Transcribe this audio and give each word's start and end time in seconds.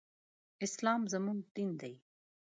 اسلام 0.65 1.01
زموږ 1.13 1.39
دين 1.55 1.69
دی. 1.81 1.93